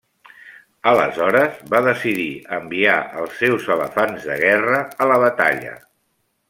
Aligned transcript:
Aleshores 0.91 1.59
va 1.73 1.83
decidir 1.89 2.25
enviar 2.59 2.97
els 3.25 3.37
seus 3.43 3.71
elefants 3.79 4.29
de 4.31 4.43
guerra 4.49 4.85
a 5.07 5.13
la 5.13 5.23
batalla. 5.27 5.81